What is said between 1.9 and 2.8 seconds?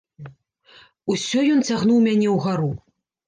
мяне ўгару.